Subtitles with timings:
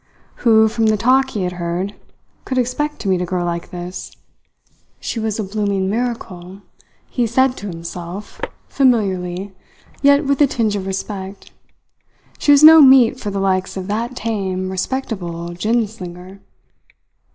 [0.37, 1.93] Who, from the talk he had heard,
[2.43, 4.11] could expect to meet a girl like this?
[4.99, 6.63] She was a blooming miracle,
[7.07, 9.53] he said to himself, familiarly,
[10.01, 11.51] yet with a tinge of respect.
[12.39, 16.39] She was no meat for the likes of that tame, respectable gin slinger.